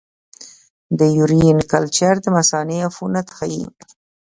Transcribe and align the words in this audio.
د 0.99 1.01
یورین 1.17 1.57
کلچر 1.71 2.13
د 2.21 2.25
مثانې 2.37 2.77
عفونت 2.87 3.27
ښيي. 3.37 3.63